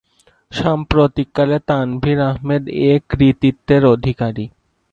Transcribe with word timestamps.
সাম্প্রতিককালে 0.51 1.57
তানভীর 1.67 2.19
আহমেদ 2.29 2.63
এ 2.83 2.93
কৃতিত্বের 3.09 3.83
অধিকারী। 3.85 4.45